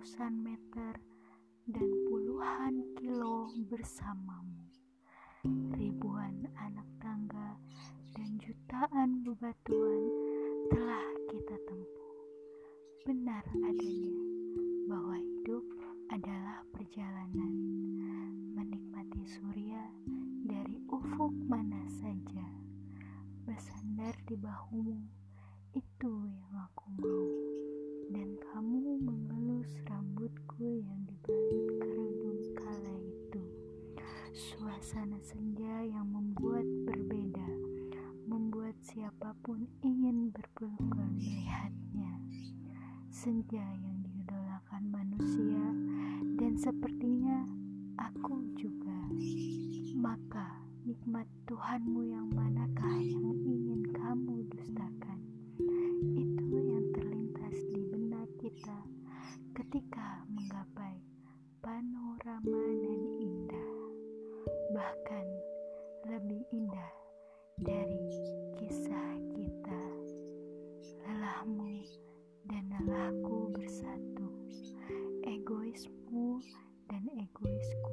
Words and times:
ratusan 0.00 0.32
meter 0.32 0.96
dan 1.68 1.84
puluhan 2.08 2.80
kilo 2.96 3.52
bersamamu. 3.68 4.64
Ribuan 5.76 6.48
anak 6.56 6.88
tangga 7.04 7.60
dan 8.16 8.40
jutaan 8.40 9.20
bebatuan 9.20 10.02
telah 10.72 11.04
kita 11.28 11.52
tempuh. 11.68 12.16
Benar 13.04 13.44
adanya 13.60 14.16
bahwa 14.88 15.20
hidup 15.20 15.68
adalah 16.16 16.64
perjalanan 16.72 17.52
menikmati 18.56 19.20
surya 19.28 19.84
dari 20.48 20.80
ufuk 20.88 21.36
mana 21.44 21.84
saja. 22.00 22.48
Bersandar 23.44 24.16
di 24.24 24.32
bahumu, 24.40 24.96
itu 25.76 26.12
yang 26.24 26.56
aku 26.56 26.88
mau. 27.04 27.28
Dan 28.10 28.29
Suasana 34.60 35.16
senja 35.24 35.88
yang 35.88 36.12
membuat 36.12 36.68
berbeda, 36.84 37.48
membuat 38.28 38.76
siapa 38.84 39.32
pun 39.40 39.64
ingin 39.80 40.28
berpelukan 40.28 41.16
melihatnya. 41.16 42.20
Senja 43.08 43.64
yang 43.80 44.04
diidolakan 44.04 44.84
manusia 44.92 45.64
dan 46.36 46.60
sepertinya 46.60 47.40
aku 48.04 48.36
juga. 48.60 49.00
Maka 49.96 50.60
nikmat 50.84 51.24
Tuhanmu 51.48 52.12
yang 52.12 52.28
manakah 52.28 53.00
yang 53.00 53.32
ingin 53.40 53.80
kamu 53.96 54.44
dustakan? 54.52 55.24
Itu 56.04 56.44
yang 56.52 56.84
terlintas 56.92 57.56
di 57.72 57.80
benak 57.88 58.28
kita 58.36 58.84
ketika 59.56 60.20
menggapai 60.28 61.00
panorama 61.64 62.60
dan 62.84 63.00
indah. 63.16 63.29
Bahkan 64.80 65.26
lebih 66.08 66.40
indah 66.56 66.92
dari 67.60 68.00
kisah 68.56 69.12
kita. 69.36 69.84
Lelahmu 71.04 71.84
dan 72.48 72.64
lelahku 72.80 73.52
bersatu. 73.52 74.24
Egoismu 75.28 76.40
dan 76.88 77.04
egoisku 77.12 77.89